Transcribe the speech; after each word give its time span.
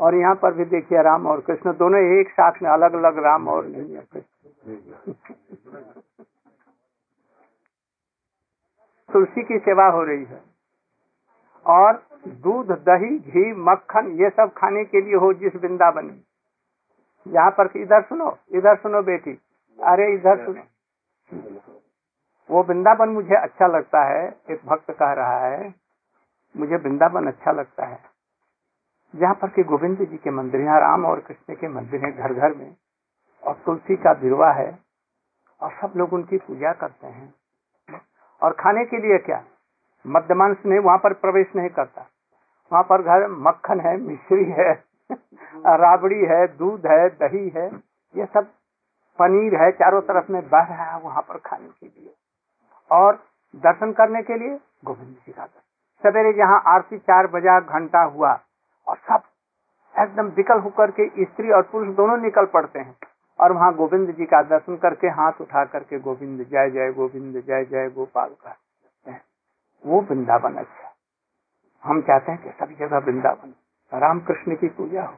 और 0.00 0.14
यहाँ 0.14 0.34
पर 0.34 0.54
भी 0.54 0.64
देखिए 0.64 1.02
राम 1.02 1.26
और 1.26 1.40
कृष्ण 1.40 1.72
दोनों 1.72 2.00
एक 2.20 2.30
साथ 2.30 2.62
में 2.62 2.70
अलग 2.70 2.94
अलग 2.94 3.18
राम 3.18 3.48
और 3.48 3.66
नहीं 3.66 3.98
तुलसी 9.08 9.42
की 9.42 9.58
सेवा 9.58 9.86
हो 9.86 10.02
रही 10.02 10.24
है। 10.24 10.40
और 11.66 12.02
दूध, 12.28 12.66
दही, 12.66 13.18
घी, 13.18 13.52
मक्खन, 13.52 14.06
ये 14.20 14.30
सब 14.30 14.52
खाने 14.56 14.84
के 14.84 15.00
लिए 15.00 15.14
हो 15.14 15.32
जिस 15.32 15.56
वृंदावन 15.56 16.04
में। 16.04 16.20
यहाँ 17.26 17.50
पर 17.50 17.70
इधर 17.76 18.02
सुनो 18.02 18.36
इधर 18.54 18.76
सुनो 18.76 19.02
बेटी। 19.02 19.38
अरे 19.78 20.12
इधर 20.14 20.44
सुनो। 20.44 20.62
वो 22.50 22.62
वृंदावन 22.62 23.08
मुझे 23.08 23.34
अच्छा 23.34 23.66
लगता 23.66 24.04
है, 24.04 24.36
एक 24.50 24.60
भक्त 24.66 24.90
कह 24.90 25.12
रहा 25.12 25.38
है, 25.38 25.74
मुझे 26.56 26.76
वृंदावन 26.76 27.26
अच्छा 27.26 27.52
लगता 27.52 27.86
है। 27.86 28.15
जहाँ 29.14 29.34
पर 29.34 29.48
के 29.48 29.62
गोविंद 29.62 29.98
जी 29.98 30.16
के 30.16 30.30
मंदिर 30.30 30.60
यहाँ 30.60 30.80
राम 30.80 31.06
और 31.06 31.20
कृष्ण 31.20 31.54
के 31.54 31.68
मंदिर 31.68 32.04
है 32.04 32.12
घर 32.12 32.34
घर 32.34 32.54
में, 32.54 32.76
और 33.44 33.54
तुलसी 33.66 33.96
का 33.96 34.14
बिरवा 34.14 34.52
है, 34.52 34.78
और 35.60 35.70
सब 35.70 35.92
लोग 35.96 36.12
उनकी 36.12 36.38
पूजा 36.38 36.72
करते 36.72 37.06
हैं। 37.06 37.34
और 38.42 38.52
खाने 38.52 38.84
के 38.84 38.96
लिए 38.96 39.18
क्या? 39.18 39.44
मध्यमांश 40.06 40.56
में 40.66 40.78
वहाँ 40.78 40.98
पर 40.98 41.12
प्रवेश 41.12 41.46
नहीं 41.56 41.68
करता। 41.68 42.00
वहाँ 42.72 42.82
पर 42.82 43.02
घर 43.02 43.28
मक्खन 43.28 43.80
है, 43.80 43.96
मिश्री 43.96 44.44
है, 44.44 44.84
राबड़ी 45.66 46.20
है, 46.20 46.56
दूध 46.56 46.86
है, 46.86 47.08
दही 47.08 47.48
है, 47.48 47.70
ये 48.16 48.26
सब 48.26 48.46
पनीर 49.18 49.62
है, 49.62 49.70
चारों 49.70 50.00
तरफ़ 50.00 50.32
में 50.32 50.48
बह 50.48 50.62
रहा 50.62 50.84
है 50.84 51.00
वहाँ 51.00 51.22
पर 51.22 51.38
खाने 51.38 51.68
के 51.68 51.86
लिए। 51.86 52.14
और 52.90 53.14
दर्शन 53.56 53.92
करने 53.92 54.22
के 54.22 54.36
लिए 54.38 54.60
गोविंद 54.84 55.16
जी 55.26 55.32
का 55.32 55.46
सवेरे 56.02 56.32
जहाँ 56.32 56.62
आरती 56.66 56.98
चार 56.98 57.26
बजा 57.26 57.60
घंटा 57.60 58.02
हुआ 58.02 58.40
और 58.86 58.96
सब 58.96 59.22
एकदम 59.94 60.28
विकल 60.36 60.58
होकर 60.58 60.90
के 60.90 61.24
स्त्री 61.24 61.50
और 61.50 61.62
पुरुष 61.62 61.94
दोनों 61.96 62.16
निकल 62.18 62.46
पड़ते 62.46 62.78
हैं 62.78 62.96
और 63.38 63.52
वहाँ 63.52 63.74
गोविंद 63.74 64.10
जी 64.10 64.26
का 64.26 64.42
दर्शन 64.42 64.76
करके 64.76 65.08
हाथ 65.12 65.40
उठा 65.40 65.64
करके 65.64 65.98
गोविंद, 65.98 66.42
जय 66.42 66.70
जय 66.70 66.92
गोविंद, 66.92 67.34
जय 67.36 67.64
जय 67.64 67.90
गोपाल 67.90 68.34
का 68.46 68.56
वो 69.84 70.00
वृंदावन 70.00 70.54
अच्छा 70.54 70.92
हम 71.84 72.00
चाहते 72.02 72.32
हैं 72.32 72.42
कि 72.42 72.50
सभी 72.50 72.74
जगह 72.74 72.98
वृंदावन 72.98 73.54
राम 73.92 74.20
कृष्ण 74.20 74.56
की 74.56 74.68
पूजा 74.68 75.02
हो 75.02 75.16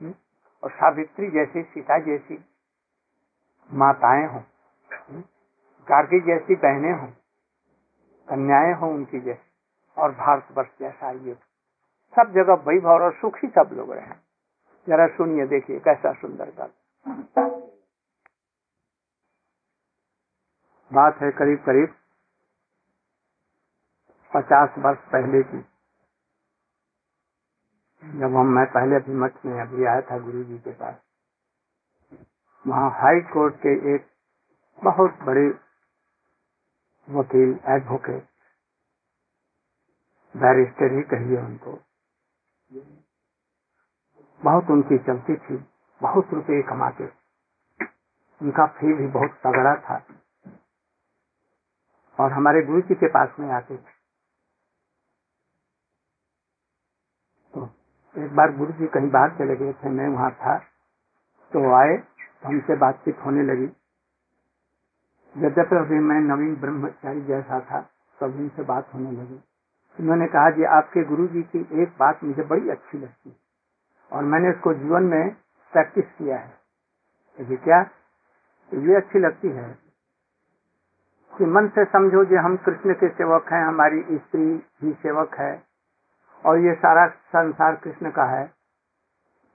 हम्म? 0.00 0.14
और 0.62 0.70
सावित्री 0.70 1.30
जैसी, 1.30 1.62
सीता 1.62 1.98
जैसी 1.98 2.44
माताएँ 3.70 4.26
हो 4.26 4.38
हम्म? 4.38 5.20
गार्गी 5.88 6.20
जैसी 6.20 6.54
बहनें 6.56 6.92
हो, 6.92 7.06
कन्याएँ 8.28 8.74
हो 8.74 8.90
उनकी 8.90 9.20
जैसी, 9.20 9.50
और 9.96 10.12
भारतवर्ष 10.12 10.68
जैसा 10.80 11.10
ये 11.10 11.36
सब 12.16 12.32
जगह 12.32 12.54
वैभव 12.68 13.02
और 13.04 13.12
सुखी 13.12 13.48
सब 13.48 13.70
लोग 13.72 13.92
रहे। 13.92 14.14
जरा 14.86 15.06
सुनिए, 15.06 15.46
देखिए, 15.46 15.78
कैसा 15.80 16.12
सुंदर 16.12 16.50
गल 16.50 16.70
बात 20.90 21.22
है 21.22 21.30
करीब 21.30 21.58
करीब 21.58 21.94
पचास 24.32 24.74
वर्ष 24.78 24.98
पहले 25.12 25.42
की। 25.42 25.60
जब 28.02 28.36
हम, 28.36 28.46
मैं 28.46 28.66
पहले 28.66 28.96
अभी 28.96 29.12
मठ 29.14 29.44
में 29.46 29.60
अभी 29.60 29.84
आया 29.84 30.00
था 30.00 30.18
गुरु 30.18 30.42
जी 30.44 30.58
के 30.58 30.72
पास, 30.72 30.96
वहाँ 32.66 32.90
हाई 32.90 33.20
कोर्ट 33.32 33.54
के 33.56 33.94
एक 33.94 34.06
बहुत 34.84 35.18
बड़े 35.22 35.46
वकील 37.08 37.58
एडवोकेट 37.68 38.28
बैरिस्टर 40.34 40.92
ही 40.92 41.02
कहिए 41.02 41.38
उनको। 41.38 41.72
बहुत 44.44 44.70
उनकी 44.70 44.98
चलती 44.98 45.36
थी, 45.36 45.56
बहुत 46.02 46.30
रुपए 46.34 46.62
कमाते 46.62 47.12
उनका 48.42 48.66
फ़ी 48.66 48.92
भी 48.92 49.06
बहुत 49.06 49.30
तगड़ा 49.30 49.76
था। 49.76 50.06
और 52.20 52.32
हमारे 52.32 52.62
गुरु 52.62 52.80
जी 52.80 52.94
के 52.94 53.08
पास 53.08 53.36
में 53.38 53.50
आते 53.50 53.76
थे। 53.76 53.94
तो 57.54 57.70
एक 58.18 58.36
बार 58.36 58.56
गुरु 58.56 58.72
जी 58.72 58.86
कहीं 58.86 59.10
बाहर 59.10 59.30
चले 59.30 59.56
गए 59.56 59.72
थे, 59.72 59.88
मैं 59.88 60.08
वहाँ 60.08 60.30
था। 60.30 60.58
तो 61.52 61.74
आए 61.74 61.96
तो 61.96 62.48
हमसे 62.48 62.76
बातचीत 62.76 63.18
होने 63.18 63.42
लगी। 63.42 63.64
यद्यपि 65.46 65.76
अभी 65.76 65.94
मैं 65.94 66.20
नवीन 66.20 66.56
ब्रह्मचारी 66.56 67.24
जैसा 67.24 67.60
था, 67.60 67.80
तब 67.80 68.18
तो 68.20 68.26
उनसे 68.26 68.62
बात 68.62 68.94
होने 68.94 69.12
लगी। 69.12 69.42
उन्होंने 69.98 70.26
कहा 70.26 70.50
जी 70.50 70.64
आपके 70.72 71.04
गुरु 71.04 71.26
जी 71.28 71.42
की 71.44 71.58
एक 71.82 71.94
बात 71.98 72.24
मुझे 72.24 72.42
बड़ी 72.44 72.70
अच्छी 72.70 72.98
लगती 72.98 73.30
है। 73.30 73.36
और 74.12 74.24
मैंने 74.24 74.50
इसको 74.50 74.72
जीवन 74.74 75.02
में 75.04 75.30
प्रैक्टिस 75.72 76.04
किया 76.18 76.38
है। 76.38 77.46
जी 77.46 77.56
क्या? 77.58 77.80
ये 78.72 78.96
अच्छी 78.96 79.18
लगती 79.18 79.48
है 79.50 79.68
कि 81.32 81.44
मन 81.46 81.68
से 81.68 81.84
समझो 81.84 82.24
जो 82.24 82.40
हम 82.40 82.56
कृष्ण 82.66 82.94
के 82.94 83.08
सेवक 83.10 83.52
हैं, 83.52 83.64
हमारी 83.64 84.02
स्त्री 84.02 84.46
भी 84.80 84.92
सेवक 85.02 85.34
है। 85.34 85.62
और 86.44 86.58
ये 86.58 86.74
सारा 86.76 87.06
संसार 87.32 87.76
कृष्ण 87.76 88.10
का 88.10 88.24
है। 88.26 88.44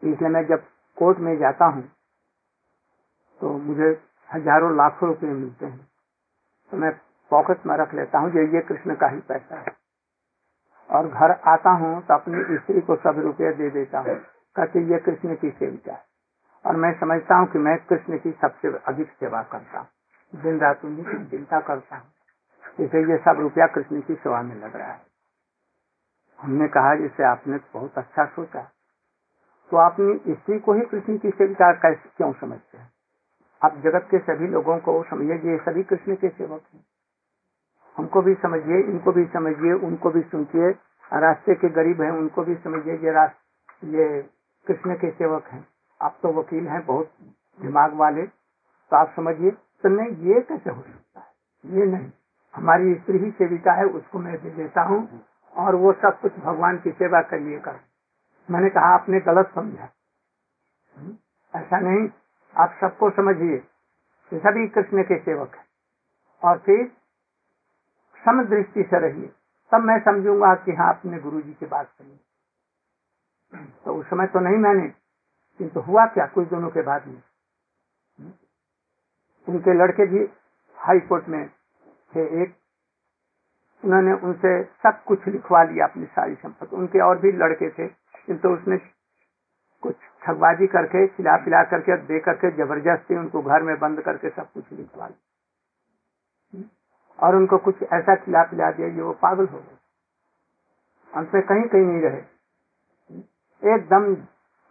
इसलिए 0.03 0.29
मैं 0.29 0.45
जब 0.47 0.63
कोर्ट 0.97 1.17
में 1.19 1.37
जाता 1.37 1.65
हूँ 1.65 1.83
तो 3.39 3.51
मुझे 3.59 3.89
हज़ारों 4.29 4.75
लाखों 4.77 5.09
रुपए 5.09 5.27
मिलते 5.27 5.65
हैं। 5.65 5.87
तो 6.71 6.77
मैं 6.77 6.91
पॉकेट 7.31 7.65
में 7.67 7.75
रख 7.77 7.93
लेता 7.93 8.19
हूँ 8.19 8.31
ये 8.31 8.61
कृष्ण 8.61 8.95
का 8.95 9.07
ही 9.07 9.19
पैसा 9.27 9.59
है। 9.59 9.77
और 10.91 11.07
घर 11.07 11.31
आता 11.31 11.69
हूँ 11.69 12.01
तो 12.01 12.13
अपनी 12.13 12.57
स्त्री 12.57 12.81
को 12.81 12.95
सब 12.95 13.19
रुपये 13.19 13.51
दे 13.53 13.69
देता 13.69 13.99
हूँ। 13.99 14.15
कहते, 14.55 14.79
ये 14.79 14.99
कृष्ण 14.99 15.35
की 15.35 15.51
सेविका 15.51 15.93
है। 15.93 16.03
और 16.65 16.75
मैं 16.75 16.99
समझता 16.99 17.35
हूँ 17.35 17.47
कि 17.47 17.59
मैं 17.59 17.77
कृष्ण 17.85 18.17
की 18.17 18.31
सबसे 18.31 18.67
अधिक 18.87 19.09
सेवा 19.09 19.43
करता 19.43 19.79
हूँ। 19.79 19.87
दिन 20.41 20.59
रात 20.59 20.85
उन्हीं 20.85 21.05
की 21.05 21.29
चिंता 21.29 21.59
करता 21.59 21.95
हूँ। 21.95 22.07
इसे 22.79 23.11
ये 23.11 23.17
सब 23.17 23.39
रुपया 23.39 23.67
कृष्ण 23.67 24.01
की 24.01 24.15
सेवा 24.15 24.41
में 24.41 24.55
लग 24.55 24.75
रहा 24.75 24.91
है। 24.91 25.01
हमने 26.39 26.67
कहा 26.67 26.95
जैसे 26.95 27.23
आपने 27.23 27.57
बहुत 27.73 27.97
अच्छा 27.97 28.25
सोचा। 28.25 28.61
तो 29.71 29.77
आपने 29.77 30.33
स्त्री 30.33 30.59
को 30.59 30.73
ही 30.73 30.81
कृष्ण 30.81 31.17
की 31.17 31.29
सेविका 31.29 31.93
क्यों 31.93 32.33
समझते 32.33 32.77
हैं? 32.77 32.91
आप 33.63 33.77
जगत 33.77 34.07
के 34.11 34.19
सभी 34.19 34.47
लोगों 34.47 34.79
को 34.79 35.03
समझिए 35.03 35.35
ये 35.35 35.57
सभी 35.57 35.83
कृष्ण 35.83 36.15
के 36.15 36.29
सेवक 36.29 36.61
हैं। 36.73 36.78
हमको 37.97 38.21
भी 38.21 38.33
समझिए, 38.33 38.81
इनको 38.81 39.11
भी 39.11 39.25
समझिए, 39.25 39.73
उनको 39.73 40.09
भी 40.09 40.21
सुनिए। 40.21 40.69
रास्ते 41.13 41.55
के 41.55 41.69
गरीब 41.69 42.01
हैं, 42.01 42.11
उनको 42.11 42.43
भी 42.43 42.55
समझिए, 42.55 42.93
ये 42.93 43.27
ये 43.97 44.21
कृष्ण 44.67 44.95
के 44.95 45.11
सेवक 45.11 45.45
हैं। 45.45 45.67
आप 46.01 46.17
तो 46.21 46.33
वकील 46.33 46.67
हैं, 46.67 46.85
बहुत 46.85 47.11
दिमाग 47.61 47.93
वाले 47.93 48.21
तो 48.89 48.97
आप 48.97 49.13
समझिए। 49.15 49.51
तो 49.51 49.89
नहीं, 49.89 50.09
ये 50.09 50.41
कैसे 50.41 50.69
हो 50.69 50.81
सकता 50.81 51.19
है? 51.19 51.27
ये 51.65 51.85
नहीं। 51.85 52.11
हमारी 52.55 52.95
स्त्री 52.95 53.17
ही 53.17 53.31
सेविका 53.31 53.71
है, 53.71 53.85
उसको 53.85 54.19
मैं 54.19 54.43
दे 54.43 54.49
देता 54.49 54.81
हूँ, 54.81 55.25
और 55.55 55.75
वो 55.75 55.93
सब 55.93 56.19
कुछ 56.21 56.35
भगवान 56.35 56.77
की 56.77 56.91
सेवा 56.91 57.21
करिए 57.21 57.59
कर। 57.59 57.75
मैंने 58.51 58.69
कहा, 58.69 58.85
आपने 58.85 59.19
गलत 59.19 59.51
समझा। 59.55 59.89
ऐसा 61.55 61.79
नहीं। 61.79 62.09
आप 62.57 62.77
सबको 62.81 63.09
समझिए। 63.09 63.57
सभी 64.33 64.67
कृष्ण 64.67 65.03
के 65.03 65.19
सेवक 65.19 65.55
है। 65.55 65.65
और 66.43 66.57
फिर 66.57 66.91
सम 68.29 68.43
दृष्टि 68.45 68.83
से 68.83 68.99
रहिए। 68.99 69.27
तब 69.71 69.83
मैं 69.83 69.99
समझूँगा 70.01 70.53
कि 70.55 70.71
हाँ 70.71 70.93
अपने 70.93 71.19
गुरु 71.19 71.41
जी 71.41 71.53
की 71.53 71.65
बात 71.67 71.87
सुनिए 71.87 72.17
तो 73.85 73.93
उस 73.93 74.05
समय 74.05 74.27
तो 74.27 74.39
नहीं 74.39 74.57
मैंने, 74.57 74.87
किंतु 75.59 75.79
हुआ 75.81 76.05
क्या? 76.07 76.25
कुछ 76.25 76.47
दिनों 76.47 76.69
के 76.69 76.81
बाद 76.81 77.07
में। 77.07 77.21
उनके 79.47 79.73
लड़के 79.73 80.05
भी 80.05 80.25
हाई 80.77 80.99
कोर्ट 80.99 81.27
में 81.27 81.47
थे 82.13 82.25
एक। 82.43 82.53
उन्होंने 83.83 84.13
उनसे 84.21 84.51
सब 84.83 85.03
कुछ 85.03 85.27
लिखवा 85.27 85.63
लिया, 85.63 85.85
अपनी 85.85 86.05
सारी 86.05 86.35
संपत्ति। 86.35 86.75
उनके 86.75 86.99
और 86.99 87.19
भी 87.19 87.31
लड़के 87.33 87.69
थे, 87.69 87.87
किंतु 87.87 88.49
उसने 88.49 88.77
कुछ 89.83 89.95
ठगबाजी 90.23 90.67
करके 90.67 91.07
खिला 91.07 91.35
पिला 91.45 91.63
करके 91.63 91.97
दे 92.05 92.19
करके 92.19 92.51
ज़बरदस्ती 92.57 93.15
उनको 93.15 93.41
घर 93.41 93.63
में 93.63 93.77
बंद 93.79 94.01
करके 94.01 94.29
सब 94.29 94.51
कुछ 94.51 94.71
लिखवा 94.71 95.07
लिया। 95.07 96.67
और 97.23 97.35
उनको 97.35 97.57
कुछ 97.57 97.83
ऐसा 97.83 98.15
खिला 98.15 98.43
पिला 98.43 98.71
दिया 98.71 98.89
जो 98.89 99.05
वो 99.05 99.13
पागल 99.13 99.47
हो 99.47 99.59
गए। 99.59 99.77
अंत 101.15 101.33
में 101.33 101.43
कहीं 101.43 101.63
कहीं 101.63 101.81
नहीं 101.81 102.01
रहे। 102.01 102.21
एकदम 103.75 104.15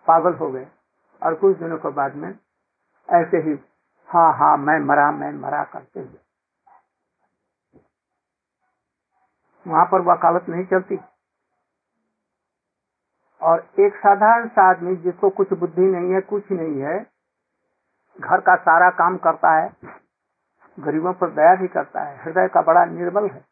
पागल 0.06 0.34
हो 0.34 0.50
गए। 0.50 0.68
और 1.22 1.34
कुछ 1.34 1.58
दिनों 1.58 1.78
के 1.78 1.88
बाद 1.88 2.14
में 2.14 2.38
ऐसे 3.10 3.36
ही 3.36 3.58
हाँ 4.08 4.34
हाँ 4.34 4.56
मैं 4.56 4.80
मरा 4.80 5.10
मैं 5.12 5.32
मरा 5.32 5.64
करते 5.64 6.00
हुए। 6.00 6.18
वहाँ 9.66 9.84
पर 9.84 10.00
वकालत 10.00 10.46
नहीं 10.48 10.64
चलती। 10.64 10.98
और 13.42 13.68
एक 13.80 13.96
साधारण 13.96 14.48
सा 14.48 14.70
आदमी 14.70 14.96
जिसको 14.96 15.30
कुछ 15.30 15.52
बुद्धि 15.52 15.82
नहीं 15.82 16.14
है, 16.14 16.20
कुछ 16.20 16.50
नहीं 16.50 16.80
है, 16.82 17.06
घर 18.20 18.40
का 18.40 18.56
सारा 18.56 18.90
काम 18.90 19.16
करता 19.16 19.56
है 19.56 19.76
गरीबों 20.78 21.12
पर 21.12 21.30
दया 21.30 21.54
भी 21.54 21.68
करता 21.68 22.00
है, 22.00 22.22
हृदय 22.24 22.48
का 22.48 22.62
बड़ा 22.62 22.84
निर्बल 22.84 23.28
है 23.28 23.44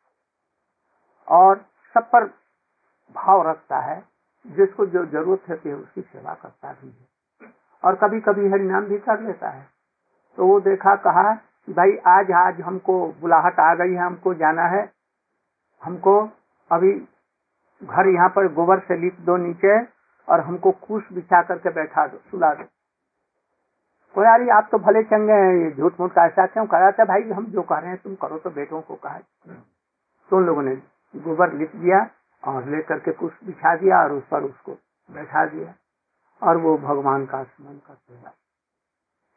और 1.29 1.65
सब 1.95 2.11
पर 2.11 2.25
भाव 3.15 3.49
रखता 3.49 3.79
है, 3.79 4.05
जिसको 4.47 4.87
जो 4.87 5.05
ज़रूरत 5.07 5.49
है 5.49 5.73
उसकी 5.75 6.01
सेवा 6.01 6.35
करता 6.35 6.73
भी 6.73 6.89
है। 6.89 7.07
और 7.85 7.95
कभी 7.95 8.21
कभी 8.21 8.51
हरिनाम 8.51 8.85
भी 8.85 8.99
कर 8.99 9.21
लेता 9.21 9.49
है। 9.49 9.67
तो 10.37 10.47
वो 10.47 10.61
देखा, 10.61 10.95
कहा 10.97 11.35
कि 11.35 11.73
भाई, 11.73 11.97
आज 12.07 12.33
आज 12.33 12.61
हमको 12.61 13.13
बुलाहट 13.13 13.61
आ 13.61 13.75
गई 13.75 13.93
है, 13.93 13.99
हमको 13.99 14.35
जाना 14.35 14.63
है। 14.63 14.93
हमको 15.83 16.29
अभी 16.71 16.93
घर 17.85 18.09
यहाँ 18.09 18.29
पर 18.29 18.53
गोबर 18.53 18.79
से 18.79 18.97
लिप 18.97 19.17
दो 19.21 19.37
नीचे 19.37 19.81
और 20.29 20.41
हमको 20.41 20.71
कुश 20.73 21.13
बिछा 21.13 21.43
करके 21.43 21.71
बैठा 21.71 22.07
दो, 22.07 22.19
सुला 22.19 22.55
दो। 22.55 22.65
तो 24.15 24.23
यार 24.23 24.49
आप 24.51 24.69
तो 24.73 24.79
भले 24.81 25.03
चंगे 25.05 25.33
हैं, 25.35 25.55
ये 25.55 25.71
झूठ 25.73 26.01
मूठ 26.01 26.13
का 26.13 26.25
ऐसा 26.27 26.47
क्यों 26.47 26.67
करा 26.67 26.91
था 26.93 27.05
भाई? 27.05 27.23
हम 27.31 27.47
जो 27.53 27.63
कह 27.63 27.79
रहे 27.79 27.91
हैं, 27.91 27.99
तुम 28.03 28.15
करो 28.17 28.39
तो 28.39 28.51
बेटों 28.51 28.81
को 28.83 28.95
कहा 28.97 29.19
तो 30.31 30.37
उन 30.37 30.47
लोगों 30.47 30.63
ने 30.63 30.75
गोबर 31.15 31.53
लिप 31.55 31.75
दिया 31.77 31.99
और 32.43 32.69
लेकर 32.69 32.99
के 32.99 33.13
कुछ 33.15 33.33
बिछा 33.45 33.75
दिया 33.77 34.03
और 34.03 34.13
उस 34.13 34.23
पर 34.31 34.45
उसको 34.45 34.73
बैठा 35.11 35.45
दिया 35.47 35.75
और 36.43 36.57
वो 36.57 36.77
भगवान 36.79 37.27
का 37.27 37.43
स्मरण 37.45 37.77
करते 37.87 38.15
हैं 38.15 38.33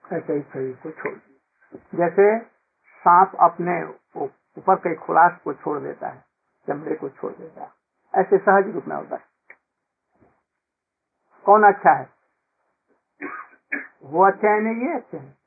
ऐसे 0.04 0.34
ही 0.34 0.42
शरीर 0.44 0.76
को 0.84 0.92
छोड़ 0.92 1.14
दिया। 1.14 1.98
जैसे 1.98 2.40
सांप 3.04 3.36
अपने 3.42 3.82
ऊपर 4.18 4.76
के 4.78 4.96
खुलास 4.98 5.40
को 5.44 5.54
छोड़ 5.56 5.80
देता 5.80 6.08
है, 6.08 6.24
चमड़े 6.68 6.96
को 6.96 7.10
छोड़ 7.10 7.32
देता 7.34 7.64
है, 7.64 7.70
ऐसे 8.14 8.38
सहज 8.38 8.74
रूप 8.74 8.88
में 8.88 8.96
होता 8.96 9.16
है। 9.16 9.28
कौन 11.46 11.64
अच्छा 11.64 11.92
है? 11.92 12.08
वो 14.04 14.26
अच्छे 14.26 14.48
है, 14.48 14.60
नहीं, 14.62 14.88
ये 14.88 14.94
अच्छे 14.94 15.18
हैं। 15.18 15.38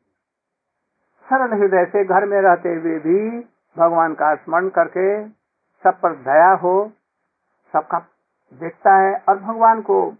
सरल 1.26 1.58
हृदय 1.58 1.84
से 1.84 2.04
घर 2.04 2.24
में 2.26 2.40
रहते 2.40 2.68
हुए 2.68 2.98
भी 2.98 3.40
भगवान 3.76 4.14
का 4.14 4.34
स्मरण 4.34 4.68
करके 4.68 5.28
सब 5.84 6.00
पर 6.00 6.14
दया 6.14 6.52
हो, 6.52 6.92
सबका 7.74 7.98
देखता 8.60 8.94
है 8.94 9.14
और 9.28 9.38
भगवान 9.38 9.80
को 9.82 10.10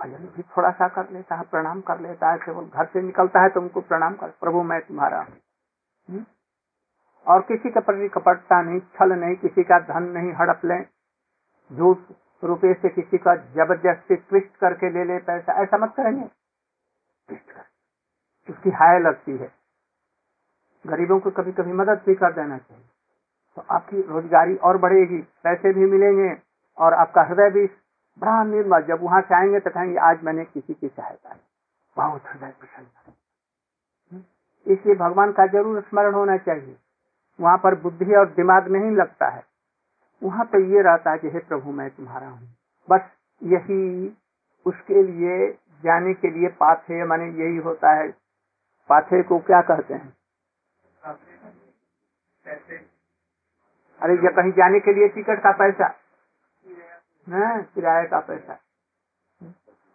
भजन 0.00 0.28
भी 0.36 0.42
थोड़ा 0.42 0.70
सा 0.70 0.88
कर 0.88 1.10
लेता 1.10 1.36
है, 1.36 1.42
प्रणाम 1.42 1.80
कर 1.80 2.00
लेता 2.00 2.30
है, 2.30 2.38
केवल 2.38 2.64
घर 2.64 2.86
से 2.86 3.02
निकलता 3.02 3.42
है 3.42 3.48
तो 3.48 3.60
उनको 3.60 3.80
प्रणाम 3.80 4.14
कर, 4.14 4.28
प्रभु 4.28 4.62
मैं 4.62 4.80
तुम्हारा 4.80 5.20
हूँ। 5.20 6.26
और 7.26 7.40
किसी 7.40 7.70
के 7.70 7.80
प्रति 7.80 8.08
कपटता 8.08 8.62
नहीं, 8.62 8.80
छल 8.80 9.12
नहीं, 9.12 9.36
किसी 9.36 9.62
का 9.62 9.78
धन 9.78 10.02
नहीं, 10.02 10.32
हड़प 10.32 10.60
ले। 10.64 10.80
झूठ 11.76 11.98
रुपये 12.44 12.74
से 12.74 12.88
किसी 12.88 13.18
का 13.18 13.34
ज़बरदस्ती 13.34 14.16
ट्विस्ट 14.16 14.56
करके 14.56 14.90
ले 14.90 15.04
ले 15.04 15.18
पैसा, 15.18 15.52
ऐसा 15.52 15.78
मत 15.78 15.94
करेंगे। 15.96 16.22
कर 16.22 16.39
उसकी 18.50 18.70
हाय 18.70 18.98
लगती 18.98 19.32
है। 19.32 19.52
गरीबों 20.86 21.20
को 21.20 21.30
कभी 21.30 21.52
कभी 21.52 21.72
मदद 21.72 22.02
भी 22.06 22.14
कर 22.14 22.32
देना 22.32 22.58
चाहिए। 22.58 22.84
तो 23.56 23.64
आपकी 23.70 24.02
रोजगारी 24.02 24.56
और 24.56 24.78
बढ़ेगी, 24.78 25.18
पैसे 25.18 25.72
भी 25.72 25.86
मिलेंगे 25.86 26.42
और 26.78 26.94
आपका 26.94 27.22
हृदय 27.22 27.50
भी 27.50 27.66
बड़ा 28.18 28.44
निर्मल, 28.44 28.82
जब 28.82 29.02
वहाँ 29.02 29.20
से 29.20 29.34
आएँगे 29.34 29.60
तो 29.60 29.70
कहेंगे, 29.70 29.98
आज 29.98 30.22
मैंने 30.22 30.44
किसी 30.44 30.74
की 30.74 30.88
सहायता 30.88 31.30
की। 31.30 31.40
बहुत 31.96 32.22
हृदय 32.26 32.54
प्रसन्न 32.60 32.86
इसलिए 34.66 34.94
भगवान 34.94 35.32
का 35.32 35.46
ज़रूर 35.46 35.80
स्मरण 35.80 36.14
होना 36.14 36.36
चाहिए। 36.36 36.76
वहाँ 37.40 37.58
पर 37.58 37.74
बुद्धि 37.74 38.14
और 38.14 38.26
दिमाग 38.26 38.68
नहीं 38.68 38.90
लगता 38.90 39.28
है। 39.28 39.44
वहाँ 40.22 40.44
पर 40.44 40.60
ये 40.60 40.82
रहता 40.82 41.10
है 41.10 41.18
कि, 41.18 41.28
हे 41.28 41.38
प्रभु, 41.38 41.70
मैं 41.70 41.90
तुम्हारा 41.90 42.28
हूँ। 42.28 42.56
बस 42.90 43.00
यही 43.42 44.16
उसके 44.66 45.02
लिए 45.02 45.58
जाने 45.84 46.14
के 46.14 46.30
लिए 46.30 46.48
पाथे 46.48 47.04
माने 47.04 47.24
यही 47.24 47.56
होता 47.56 47.92
है। 47.92 48.10
पाथे 48.88 49.22
को 49.22 49.38
क्या 49.38 49.60
कहते 49.62 49.94
हैं? 49.94 50.16
अरे, 54.02 54.14
ये 54.14 54.28
कहीं 54.28 54.52
जाने 54.52 54.80
के 54.80 54.92
लिए 54.94 55.08
टिकट 55.08 55.42
का 55.42 55.52
पैसा? 55.52 55.94
किराए 57.62 58.06
का 58.06 58.20
पैसा। 58.20 58.54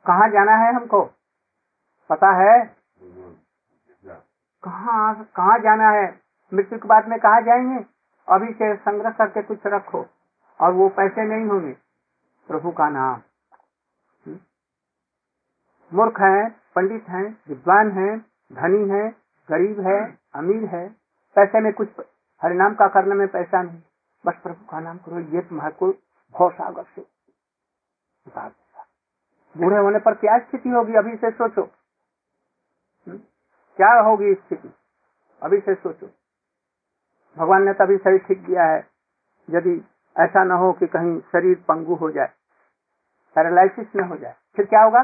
कहाँ 0.06 0.30
जाना 0.30 0.52
है 0.52 0.74
हमको? 0.74 1.02
पता 2.10 2.32
है? 2.32 2.76
कहाँ 4.64 5.24
कहाँ 5.36 5.60
जाना 5.60 5.90
है? 5.90 6.22
मृत्यु 6.54 6.80
के 6.80 6.88
बाद 6.88 7.08
में 7.08 7.20
कहा 7.20 7.42
जाएँगे? 7.42 7.86
अभी 8.30 8.54
से 8.54 8.76
संग्रह 8.76 9.10
करके 9.10 9.42
कुछ 9.42 9.60
रखो, 9.66 10.06
और 10.60 10.72
वो 10.74 10.90
पैसे 10.90 11.24
नहीं 11.24 11.46
होंगे। 11.46 11.74
प्रभु 12.48 12.72
का 12.72 12.90
नाम। 12.90 13.22
मूर्ख 15.92 16.20
है, 16.22 16.50
पंडित 16.76 17.10
हैं, 17.10 17.26
विद्वान 17.50 17.92
हैं, 17.92 18.18
धनी 18.54 18.90
है, 18.90 19.10
गरीब 19.50 19.80
है, 19.88 19.98
अमीर 20.36 20.66
है। 20.66 20.88
पैसे 21.36 21.60
में 21.60 21.72
कुछ 21.74 21.90
हरिनाम 22.42 22.74
का 22.74 22.88
करने 22.88 23.16
में 23.16 23.28
पैसा 23.28 23.62
नहीं। 23.62 23.82
बस 24.26 24.40
प्रभु 24.44 24.66
का 24.66 24.80
नाम 24.80 24.98
करो, 24.98 25.20
ये 25.20 25.42
तुम्हारे 25.42 25.74
को 25.74 25.92
भौ 26.36 26.50
सागर 26.50 26.84
से 26.96 27.06
बूढ़े 29.56 29.78
होने 29.78 30.00
पर 30.00 30.14
क्या 30.14 30.38
स्थिति 30.40 30.70
होगी? 30.70 30.94
अभी 30.94 31.16
से 31.16 31.30
सोचो। 31.32 31.64
क्या 33.80 33.92
होगी 34.00 34.34
स्थिति? 34.34 34.74
अभी 35.42 35.60
से 35.60 35.76
सोचो। 35.76 36.08
भगवान 37.38 37.64
ने 37.64 37.74
तभी 37.74 37.98
शरीर 37.98 38.20
ठीक 38.20 38.46
किया 38.46 38.64
है, 38.64 38.80
यदि 39.50 39.76
ऐसा 40.16 40.44
न 40.44 40.52
हो 40.52 40.72
कि 40.74 40.88
कहीं 40.88 41.20
शरीर 41.22 41.64
पंगु 41.68 41.96
हो 41.96 42.12
जाए, 42.12 42.30
पैरालिसिस 43.36 43.96
न 43.96 44.04
हो 44.04 44.16
जाए। 44.16 44.36
फिर 44.56 44.66
क्या 44.66 44.84
होगा? 44.84 45.02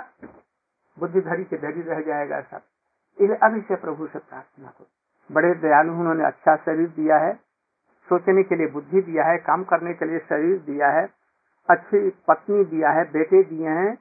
बुद्धि 0.98 1.22
धरी 1.22 1.44
के 1.44 1.58
धरी 1.58 1.82
रह 1.82 2.02
जाएगा 2.02 2.42
सब 2.42 2.62
इसलिए 3.18 3.38
अभी 3.44 3.62
से 3.62 3.76
प्रभु 3.76 4.08
से 4.08 4.20
प्रार्थना 4.20 4.70
करो। 4.70 4.88
बड़े 5.30 5.54
दयालु 5.56 5.94
उन्होंने 5.94 6.26
अच्छा 6.26 6.56
शरीर 6.56 6.88
दिया 6.88 7.18
है 7.18 7.34
सोचने 8.08 8.44
के 8.44 8.56
लिए 8.56 8.68
बुद्धि 8.68 9.02
दिया 9.02 9.24
है 9.24 9.38
काम 9.38 9.64
करने 9.64 9.94
के 9.94 10.06
लिए 10.06 10.20
शरीर 10.20 10.58
दिया 10.60 10.90
है 10.90 11.08
अच्छी 11.70 12.10
पत्नी 12.28 12.64
दिया 12.66 12.90
है 12.90 13.04
बेटे 13.12 13.44
दिए 13.44 13.70
हैं 13.70 13.94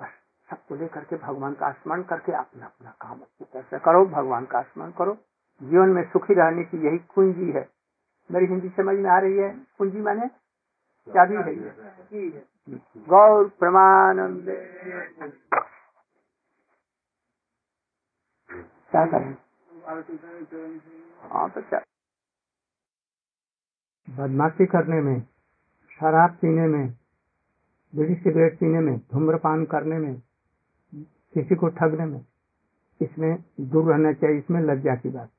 बस 0.00 0.10
सबको 0.50 0.74
लेकर 0.74 1.04
के 1.04 1.16
भगवान 1.16 1.54
का 1.54 1.70
स्मरण 1.72 2.02
करके 2.02 2.32
अपना 2.32 2.66
अपना 2.66 2.90
काम 3.00 3.18
अच्छी 3.20 3.44
तरह 3.44 3.62
से 3.62 3.78
करो 3.78 4.04
भगवान 4.06 4.44
का 4.44 4.62
स्मरण 4.62 4.90
करो। 4.90 5.16
जीवन 5.62 5.88
में 5.88 6.02
सुखी 6.10 6.34
रहने 6.34 6.64
की 6.64 6.78
यही 6.86 6.98
कुंजी 6.98 7.50
है। 7.50 7.68
मेरी 8.30 8.46
हिंदी 8.46 8.68
समझ 8.68 8.96
में 8.96 9.10
आ 9.10 9.18
रही 9.18 9.36
है? 9.36 9.50
कुंजी 9.78 10.00
माने? 10.00 10.26
क्या 11.08 11.24
भी 11.24 11.36
है। 11.36 11.44
गौर 13.08 13.48
प्रमानंद। 13.48 14.48
क्या 18.96 19.06
करें? 19.06 19.36
हाँ 21.32 21.50
तो 21.50 21.62
क्या? 21.62 21.80
बदमाशी 24.10 24.66
करने 24.66 25.00
में, 25.00 25.20
शराब 25.90 26.30
पीने 26.30 26.66
में, 26.66 26.94
बीड़ी 27.94 28.14
सिगरेट 28.14 28.58
पीने 28.58 28.80
में, 28.80 28.98
धूम्रपान 28.98 29.64
करने 29.64 29.98
में, 29.98 30.22
किसी 31.34 31.54
को 31.54 31.68
ठगने 31.68 32.04
में, 32.04 32.26
इसमें 33.02 33.44
दूर 33.60 33.92
रहना 33.92 34.12
चाहिए, 34.12 34.38
इसमें 34.38 34.60
लज्जा 34.60 34.94
की 34.94 35.08
बात। 35.08 35.30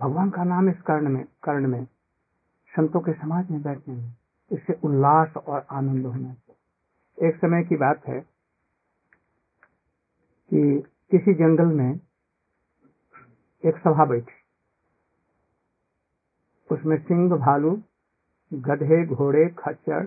भगवान 0.00 0.30
का 0.30 0.44
नाम 0.44 0.68
इस 0.68 0.82
कर्ण 0.82 1.08
में 1.08 1.24
कर्ण 1.24 1.66
में, 1.66 1.84
संतों 2.76 3.00
के 3.00 3.12
समाज 3.12 3.50
में 3.50 3.62
बैठने 3.62 3.94
में, 3.94 4.16
इससे 4.52 4.72
उल्लास 4.72 5.36
और 5.36 5.66
आनंद 5.70 6.06
होना 6.06 6.34
चाहिए। 6.34 7.28
एक 7.28 7.36
समय 7.36 7.64
की 7.64 7.76
बात 7.76 8.06
है 8.06 8.20
कि 10.50 10.84
किसी 11.10 11.34
जंगल 11.34 11.66
में 11.66 12.00
एक 13.64 13.76
सभा 13.76 14.04
बैठी। 14.04 14.32
उसमें 16.72 16.98
सिंह, 17.04 17.36
भालू, 17.36 17.82
गधे, 18.54 19.06
घोड़े, 19.06 19.48
खच्चर, 19.48 20.06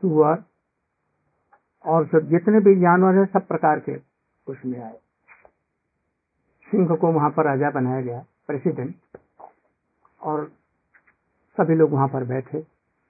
सुअर 0.00 0.44
और 1.86 2.06
सब 2.06 2.20
जितने 2.20 2.60
भी 2.60 2.80
जानवर 2.80 3.14
है, 3.14 3.26
सब 3.26 3.46
प्रकार 3.46 3.80
के 3.80 3.96
उसमें 4.46 4.82
आए। 4.82 5.00
सिंह 6.70 6.96
को 6.96 7.12
वहाँ 7.12 7.30
पर 7.30 7.44
राजा 7.44 7.70
बनाया 7.70 8.02
गया, 8.02 8.24
प्रेसिडेंट, 8.46 8.94
और 10.22 10.52
सभी 11.60 11.74
लोग 11.74 11.90
वहाँ 11.90 12.08
पर 12.08 12.24
बैठे। 12.24 12.58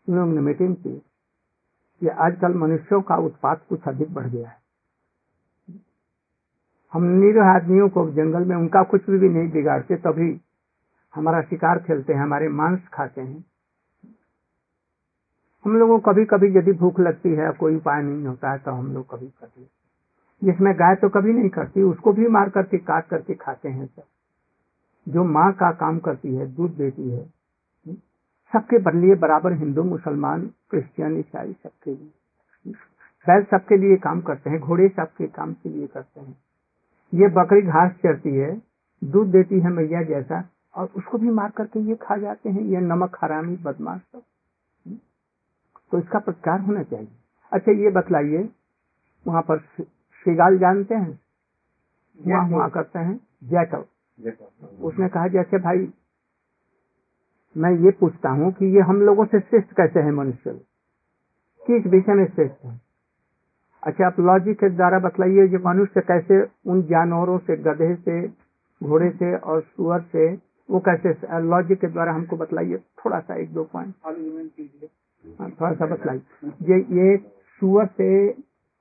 उन 0.08 0.16
लोगों 0.16 0.32
ने 0.32 0.40
मीटिंग 0.40 0.76
की। 0.76 1.02
कि 2.00 2.08
आजकल 2.08 2.54
मनुष्यों 2.54 3.02
का 3.02 3.16
उत्पाद 3.16 3.60
कुछ 3.68 3.80
अधिक 3.88 4.14
बढ़ 4.14 4.26
गया 4.26 4.48
है। 4.48 4.67
हम 6.92 7.04
निरह 7.14 7.50
आदमियों 7.50 7.88
को 7.88 8.08
जंगल 8.10 8.44
में 8.44 8.56
उनका 8.56 8.82
कुछ 8.82 9.10
भी, 9.10 9.18
भी 9.18 9.28
नहीं 9.28 9.50
बिगाड़ते 9.50 9.96
तभी 9.96 10.40
हमारा 11.14 11.40
शिकार 11.42 11.78
खेलते 11.78 12.12
हैं 12.12 12.20
हमारे 12.20 12.48
मांस 12.50 12.80
खाते 12.92 13.20
हैं। 13.20 13.44
हम 15.64 15.76
लोगों 15.76 15.98
को 15.98 16.12
कभी 16.12 16.24
कभी 16.24 16.48
यदि 16.58 16.72
भूख 16.72 17.00
लगती 17.00 17.34
है 17.34 17.50
कोई 17.52 17.76
उपाय 17.76 18.02
नहीं 18.02 18.26
होता 18.26 18.50
है 18.52 18.58
तो 18.58 18.70
हम 18.70 18.92
लोग 18.94 19.06
कभी 19.10 19.26
कभी 19.26 19.66
जिसमें 20.42 20.72
गाय 20.74 20.94
तो 20.94 21.08
कभी 21.08 21.32
नहीं 21.32 21.48
करती 21.50 21.82
उसको 21.82 22.12
भी 22.12 22.28
मार 22.28 22.48
करके 22.48 22.78
काट 22.80 23.08
करके 23.08 23.34
खाते 23.34 23.68
हैं 23.68 23.86
सब। 23.86 24.04
जो 25.06 25.24
माँ 25.26 25.52
का 25.52 25.70
काम 25.76 25.98
करती 25.98 26.34
है 26.34 26.46
दूध 26.54 26.76
देती 26.76 27.10
है 27.10 27.24
सबके 28.52 28.78
लिए 28.98 29.14
बराबर 29.16 29.52
हिंदू 29.52 29.82
मुसलमान 29.84 30.46
क्रिश्चियन 30.70 31.18
ईसाई 31.18 31.52
सबके 31.52 31.90
लिए। 31.90 32.72
बैल 33.26 33.42
सबके 33.44 33.76
लिए 33.76 33.96
काम 33.98 34.20
करते 34.20 34.50
हैं 34.50 34.60
घोड़े 34.60 34.88
सबके 34.88 35.26
काम 35.28 35.52
के 35.52 35.68
लिए 35.68 35.86
करते 35.86 36.20
हैं। 36.20 36.36
ये 37.14 37.28
बकरी 37.28 37.62
घास 37.62 37.92
चरती 37.92 38.34
है 38.34 38.62
दूध 39.02 39.30
देती 39.30 39.60
है 39.60 39.70
मैया 39.70 40.02
जैसा 40.02 40.48
और 40.74 40.88
उसको 40.96 41.18
भी 41.18 41.30
मार 41.30 41.50
करके 41.50 41.80
ये 41.80 41.94
खा 41.94 42.16
जाते 42.16 42.50
हैं 42.50 42.60
ये 42.60 42.80
नमक 42.80 43.18
हरामी 43.22 43.56
बदमाश 43.56 44.00
सब। 44.00 44.22
तो 45.92 45.98
इसका 45.98 46.18
प्रतिकार 46.18 46.60
होना 46.60 46.82
चाहिए। 46.82 47.08
अच्छा 47.52 47.72
ये 47.72 47.90
बतलाइए 47.90 48.48
वहाँ 49.26 49.42
पर 49.42 49.58
शिगाल 50.24 50.58
जानते 50.58 50.94
हैं? 50.94 51.20
वहाँ 52.18 52.48
हुआ 52.48 52.68
करते 52.68 52.98
हैं? 52.98 53.20
जैकब। 53.44 53.86
उसने 54.82 55.08
कहा 55.08 55.28
जैसे 55.28 55.58
भाई 55.58 55.88
मैं 57.56 57.70
ये 57.84 57.90
पूछता 57.90 58.30
हूँ 58.30 58.52
कि 58.52 58.66
ये 58.66 58.80
हम 58.80 59.00
लोगों 59.02 59.24
से 59.26 59.40
श्रेष्ठ 59.40 59.72
कैसे 59.72 60.00
है 60.00 60.10
मनुष्य 60.10 60.52
किस 61.62 61.86
विषय 61.86 62.12
में 62.12 62.26
श्रेष्ठ 62.26 62.64
है? 62.64 62.87
अच्छा 63.82 64.06
आप 64.06 64.18
लॉजिक 64.20 64.56
के 64.60 64.68
द्वारा 64.70 64.98
बतलाइए 64.98 65.46
जो 65.48 65.58
मनुष्य 65.66 66.00
कैसे 66.08 66.40
उन 66.70 66.82
जानवरों 66.82 67.38
से 67.38 67.56
गधे 67.62 67.94
से 67.96 68.16
घोड़े 68.80 69.10
से 69.10 69.36
और 69.36 69.60
सुअर 69.62 70.00
से 70.12 70.26
वो 70.68 70.78
कैसे 70.88 71.12
लॉजिक 71.42 71.80
के 71.80 71.86
द्वारा 71.86 72.12
हमको 72.12 72.36
बतलाइए। 72.36 72.78
थोड़ा 73.04 73.18
सा 73.20 73.34
एक 73.34 73.52
दो 73.54 73.64
पॉइंट 73.72 73.94
थोड़ा 75.60 75.72
सा 75.72 75.86
बतलाइए। 75.86 76.20
ये 76.70 76.78
ये 76.98 77.16
सुअर 77.62 77.86
से 77.86 78.08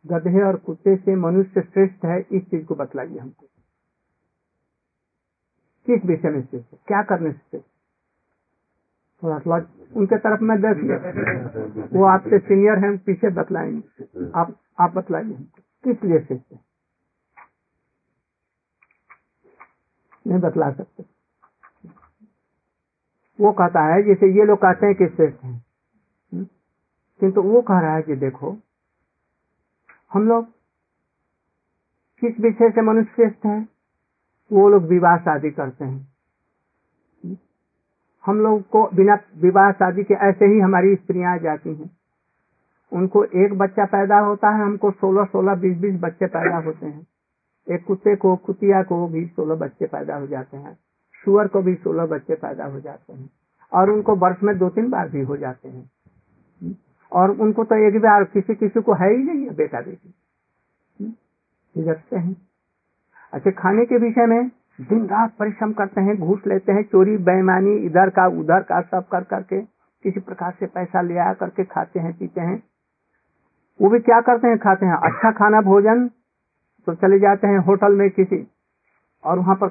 गधे 0.05 0.43
और 0.43 0.55
कुत्ते 0.65 0.95
से 0.95 1.15
मनुष्य 1.17 1.61
श्रेष्ठ 1.61 2.05
है 2.05 2.19
इस 2.31 2.43
चीज़ 2.43 2.65
को 2.65 2.75
बतलाइए 2.75 3.17
हमको। 3.17 3.45
किस 5.87 6.05
विषय 6.05 6.29
में 6.29 6.41
श्रेष्ठ 6.41 6.75
क्या 6.87 7.01
करने 7.03 7.31
से 7.31 7.37
श्रेष्ठ 7.39 7.76
थोड़ा 9.23 9.39
सा 9.39 9.55
उनके 9.95 10.17
तरफ़ 10.17 10.41
में 10.41 10.61
देख 10.61 10.77
लिया 10.77 10.97
वो 11.99 12.05
आपसे 12.05 12.39
सीनियर 12.39 12.85
हैं, 12.85 12.97
पीछे 12.97 13.29
बतलाएँगे। 13.29 14.29
आप 14.35 14.55
आप 14.79 14.93
बतलाइए। 14.93 15.37
किस 15.83 16.03
लिए 16.03 16.27
है 16.31 16.59
नहीं 20.27 20.39
बतला 20.39 20.71
सकते। 20.71 21.05
वो 23.39 23.51
कहता 23.51 23.93
है 23.93 24.03
जैसे 24.03 24.39
ये 24.39 24.45
लोग 24.45 24.57
कहते 24.57 24.85
हैं 24.85 24.95
कि 24.95 25.07
श्रेष्ठ 25.07 25.43
है 25.43 25.53
हम्म? 26.33 26.43
किंतु 27.19 27.41
वो 27.41 27.61
कह 27.61 27.79
रहा 27.79 27.95
है 27.95 28.01
कि 28.01 28.15
देखो, 28.15 28.57
हम 30.13 30.27
लोग 30.27 30.45
किस 32.19 32.39
विषय 32.39 32.69
से 32.69 32.81
मनुष्य 32.81 33.11
श्रेष्ठ 33.15 33.45
है? 33.45 33.67
वो 34.51 34.69
लोग 34.69 34.83
विवाह 34.83 35.17
शादी 35.17 35.51
करते 35.51 35.85
हैं। 35.85 36.16
हम 38.27 38.39
लोग 38.39 38.69
को 38.69 38.89
बिना 38.95 39.17
विवाह 39.37 39.71
शादी 39.71 40.03
के 40.03 40.13
ऐसे 40.13 40.45
ही 40.45 40.59
हमारी 40.59 40.95
स्त्रियाँ 40.95 41.37
जाती 41.37 41.75
हैं। 41.75 41.97
उनको 42.93 43.23
एक 43.23 43.53
बच्चा 43.53 43.85
पैदा 43.85 44.19
होता 44.19 44.49
है, 44.49 44.61
हमको 44.61 44.91
सोलह 44.91 45.23
सोलह 45.23 45.55
बीस 45.55 45.77
बीस 45.77 45.99
बच्चे 46.01 46.25
पैदा 46.25 46.57
होते 46.57 46.85
हैं। 46.85 47.07
एक 47.71 47.85
कुत्ते 47.85 48.15
को, 48.15 48.35
कुतिया 48.35 48.83
को 48.83 49.07
भी 49.07 49.25
सोलह 49.25 49.55
बच्चे 49.55 49.85
पैदा 49.85 50.15
हो 50.15 50.27
जाते 50.27 50.57
हैं। 50.57 50.77
सुअर 51.25 51.47
को 51.47 51.61
भी 51.61 51.75
सोलह 51.75 52.05
बच्चे 52.05 52.35
पैदा 52.35 52.65
हो 52.65 52.79
जाते 52.79 53.13
हैं। 53.13 53.29
और 53.73 53.89
उनको 53.89 54.15
वर्ष 54.15 54.37
में 54.43 54.57
दो 54.57 54.69
तीन 54.69 54.89
बार 54.89 55.09
भी 55.09 55.21
हो 55.21 55.37
जाते 55.37 55.69
हैं। 55.69 55.91
और 57.11 57.31
उनको 57.31 57.63
तो 57.63 57.75
एक 57.75 58.01
बार 58.01 58.23
किसी 58.23 58.55
किसी 58.55 58.81
को 58.81 58.93
है 58.93 59.17
ही 59.17 59.23
नहीं 59.23 59.43
है 59.43 59.55
बेटा 59.55 59.81
बेटी 59.81 60.13
रखते 61.77 62.17
हैं। 62.17 62.47
अच्छा 63.33 63.51
खाने 63.51 63.85
के 63.85 63.97
विषय 63.97 64.25
में 64.25 64.51
दिन 64.81 65.05
रात 65.05 65.33
परिश्रम 65.39 65.73
करते 65.73 66.01
हैं, 66.01 66.17
घूस 66.17 66.41
लेते 66.47 66.71
हैं, 66.71 66.83
चोरी, 66.83 67.17
बेईमानी, 67.17 67.75
इधर 67.75 68.09
का, 68.09 68.25
उधर 68.27 68.61
का, 68.61 68.81
सब 68.81 69.07
कर 69.07 69.23
करके, 69.23 69.61
किसी 70.03 70.19
प्रकार 70.19 70.53
से 70.59 70.65
पैसा 70.65 71.01
ले 71.01 71.17
आ 71.19 71.33
करके 71.33 71.63
खाते 71.63 71.99
हैं, 71.99 72.17
पीते 72.17 72.41
हैं। 72.41 72.63
वो 73.81 73.89
भी 73.89 73.99
क्या 73.99 74.21
करते 74.21 74.47
हैं, 74.47 74.57
खाते 74.57 74.85
हैं। 74.85 74.93
अच्छा 74.93 75.31
खाना, 75.31 75.61
भोजन 75.61 76.07
तो 76.87 76.93
चले 76.95 77.19
जाते 77.19 77.47
हैं 77.47 77.57
होटल 77.57 77.95
में 77.95 78.09
किसी, 78.09 78.47
और 79.23 79.39
वहाँ 79.39 79.55
पर 79.55 79.67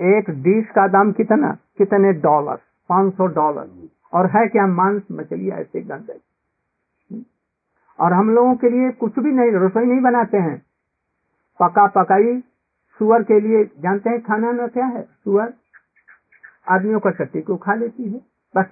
एक 0.00 0.30
डिश 0.30 0.66
का 0.70 0.88
दाम 0.88 1.12
कितना, 1.12 1.56
कितने 1.78 2.12
डॉलर, 2.12 2.58
पाँच 2.88 3.14
सौ 3.14 3.26
डॉलर। 3.26 3.88
और 4.12 4.26
है 4.26 4.46
क्या 4.48 4.66
मांस, 4.66 5.02
मछली, 5.12 5.50
ऐसे 5.50 5.80
गंदे। 5.80 6.20
और 8.00 8.12
हम 8.12 8.30
लोगों 8.30 8.54
के 8.54 8.70
लिए 8.70 8.90
कुछ 8.90 9.18
भी 9.18 9.32
नहीं, 9.32 9.52
रसोई 9.52 9.84
नहीं 9.84 10.00
बनाते 10.00 10.38
हैं। 10.38 10.58
पका 11.60 11.86
पकाई 11.86 12.42
सुअर 12.98 13.22
के 13.22 13.40
लिए, 13.40 13.64
जानते 13.64 14.10
हैं 14.10 14.20
खाना 14.20 14.52
में 14.52 14.68
क्या 14.68 14.86
है? 14.86 15.02
सुअर 15.02 15.52
आदमियों 16.68 17.00
का 17.00 17.10
चट्टी 17.10 17.40
को 17.40 17.56
खा 17.56 17.74
लेती 17.74 18.02
है, 18.02 18.20
बस। 18.56 18.66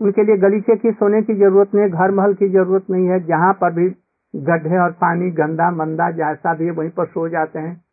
उनके 0.00 0.24
लिए 0.24 0.36
गलीचे 0.36 0.76
की, 0.76 0.92
सोने 0.92 1.22
की 1.22 1.34
ज़रूरत 1.34 1.74
नहीं 1.74 1.88
घर 1.88 2.10
महल 2.10 2.34
की 2.34 2.48
ज़रूरत 2.48 2.90
नहीं 2.90 3.06
है, 3.06 3.20
जहाँ 3.20 3.52
पर 3.52 3.72
भी 3.72 3.88
गड्ढे 4.36 4.78
और 4.78 4.92
पानी, 4.92 5.30
गंदा, 5.30 5.70
मंदा 5.70 6.10
जैसा 6.10 6.54
भी 6.54 6.64
है, 6.64 6.70
वहीं 6.70 6.90
पर 6.90 7.06
सो 7.06 7.28
जाते 7.28 7.58
हैं। 7.58 7.84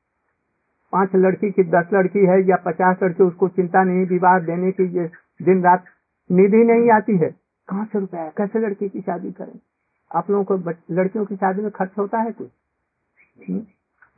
पाँच 0.92 1.10
लड़की 1.16 1.52
की 1.52 1.64
दस 1.64 1.90
लड़की 1.94 2.26
है 2.26 2.42
या 2.48 2.56
पचास 2.56 2.98
लड़की, 3.04 3.24
उसको 3.24 3.48
चिंता 3.48 3.84
नहीं, 3.84 4.06
विवाह 4.06 4.40
देने 4.40 4.72
की 4.72 4.84
ये 4.84 5.10
दिन 5.42 5.64
रात 5.64 5.84
निधि 6.32 6.58
नहीं 6.58 6.92
आती 6.92 7.18
है। 7.18 7.36
कहाँ 7.70 7.86
से 7.86 8.00
रुपया 8.00 8.32
कैसे 8.38 8.60
लड़की 8.60 8.90
की 8.90 9.02
शादी 9.02 9.32
करें? 9.32 9.60
आप 10.16 10.30
लोगों 10.30 10.58
को 10.58 10.74
लड़कियों 10.92 11.26
की 11.26 11.36
शादी 11.36 11.62
में 11.62 11.72
खर्च 11.72 11.92
होता 11.98 12.18
है 12.18 12.32
कुछ? 12.32 12.48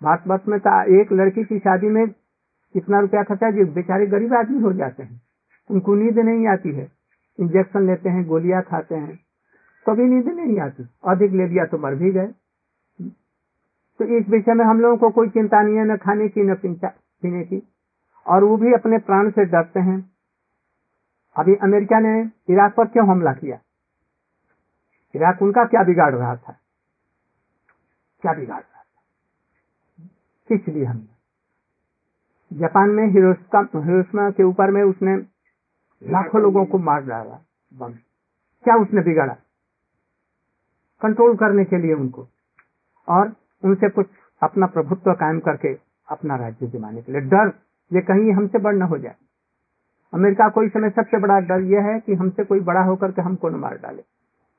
भारत 0.03 0.23
वर्ष 0.27 0.41
में 0.47 0.57
एक 1.01 1.11
लड़की 1.11 1.43
की 1.43 1.59
शादी 1.59 1.87
में 1.87 2.07
कितना 2.73 2.99
रुपया 2.99 3.23
खर्चा 3.23 3.45
है? 3.45 3.63
बेचारे 3.63 4.07
गरीब 4.07 4.33
आदमी 4.33 4.59
हो 4.59 4.73
जाते 4.73 5.03
हैं। 5.03 5.21
उनको 5.71 5.95
नींद 5.95 6.19
नहीं 6.19 6.47
आती 6.47 6.71
है। 6.71 6.91
इंजेक्शन 7.39 7.87
लेते 7.87 8.09
हैं, 8.09 8.27
गोलियाँ 8.27 8.61
खाते 8.61 8.95
हैं। 8.95 9.19
कभी 9.89 10.03
नींद 10.03 10.27
नहीं 10.27 10.59
आती। 10.59 10.83
अधिक 11.07 11.31
ले 11.31 11.47
लिया 11.47 11.65
तो 11.65 11.77
मर 11.77 11.95
भी 11.95 12.11
गए। 12.11 12.27
तो 13.99 14.05
इस 14.05 14.29
विषय 14.29 14.53
में 14.53 14.65
हम 14.65 14.79
लोगों 14.79 14.97
को 14.97 15.09
कोई 15.09 15.29
चिंता 15.29 15.61
नहीं 15.61 15.75
है, 15.75 15.85
न 15.85 15.97
खाने 15.97 16.27
की, 16.27 16.41
न 16.41 16.55
पीने 16.55 17.43
की। 17.43 17.73
और 18.27 18.43
वो 18.43 18.57
भी 18.57 18.73
अपने 18.73 18.97
प्राण 18.97 19.29
से 19.29 19.45
डरते 19.45 19.79
हैं। 19.79 20.11
अभी 21.35 21.55
अमेरिका 21.55 21.99
ने 21.99 22.21
इराक 22.49 22.75
पर 22.75 22.85
क्यों 22.85 23.07
हमला 23.07 23.33
किया? 23.33 23.59
इराक 25.15 25.41
उनका 25.41 25.65
क्या 25.65 25.83
बिगाड़ 25.83 26.15
रहा 26.15 26.35
था? 26.35 26.57
क्या 28.21 28.33
बिगाड़ 28.33 28.61
था 30.57 30.89
हमने 30.89 31.13
जापान 32.53 32.89
में 32.89 33.07
हिरोशिमा 33.07 34.29
के 34.29 34.43
ऊपर 34.43 34.71
में 34.71 34.83
उसने 34.83 35.17
लाखों 36.03 36.41
लोगों 36.41 36.65
को 36.65 36.77
मार 36.77 37.01
डाला, 37.01 37.45
बम। 37.77 37.93
क्या 38.63 38.75
उसने 38.75 39.01
बिगाड़ा? 39.01 39.33
कंट्रोल 41.01 41.35
करने 41.35 41.65
के 41.65 41.77
लिए 41.77 41.93
उनको। 41.93 42.27
और 43.07 43.33
उनसे 43.63 43.89
कुछ 43.89 44.07
अपना 44.43 44.65
प्रभुत्व 44.65 45.13
कायम 45.13 45.39
करके 45.39 45.79
अपना 46.09 46.35
राज्य 46.35 46.67
दिमाने 46.67 47.01
के 47.01 47.11
लिए। 47.11 47.21
डर, 47.21 47.47
ये 47.93 48.01
कहीं 48.01 48.33
हमसे 48.33 48.59
बड़ 48.59 48.75
न 48.75 48.81
हो 48.81 48.97
जाए। 48.97 49.15
अमेरिका 50.13 50.49
को 50.49 50.63
इस 50.63 50.73
समय 50.73 50.89
सबसे 50.89 51.19
बड़ा 51.19 51.39
डर 51.39 51.61
यह 51.61 51.81
है 51.81 51.99
कि 51.99 52.13
हमसे 52.13 52.43
कोई 52.43 52.59
बड़ा 52.59 52.81
होकर 52.81 53.11
के 53.11 53.21
हमको 53.21 53.49
न 53.49 53.55
मार 53.55 53.77
डाले? 53.77 54.03